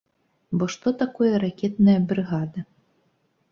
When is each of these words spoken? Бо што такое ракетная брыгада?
Бо 0.61 0.65
што 0.75 0.93
такое 1.01 1.29
ракетная 1.45 1.97
брыгада? 2.13 2.67